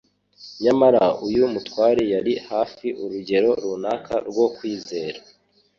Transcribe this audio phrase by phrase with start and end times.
[0.63, 5.19] Nyamara uyu mutware yari afite urugero runaka rwo kwizera;